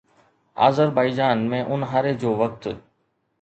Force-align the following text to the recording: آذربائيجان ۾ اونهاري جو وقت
آذربائيجان 0.67 1.43
۾ 1.51 1.59
اونهاري 1.75 2.15
جو 2.25 2.33
وقت 2.41 2.67